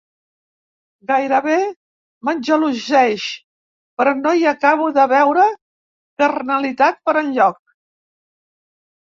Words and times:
Gairebé 1.09 1.57
m'engeloseix, 2.29 3.25
però 4.01 4.15
no 4.23 4.33
hi 4.39 4.49
acabo 4.53 4.89
de 4.97 5.05
veure 5.13 5.45
carnalitat 6.25 6.99
per 7.11 7.17
enlloc. 7.25 7.63